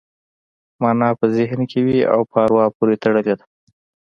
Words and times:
مانا 0.81 1.09
په 1.19 1.25
ذهن 1.35 1.59
کې 1.71 1.79
وي 1.85 1.99
او 2.13 2.19
په 2.29 2.37
اروا 2.43 2.65
پورې 2.77 2.95
تړلې 3.03 3.33
ده 3.39 3.45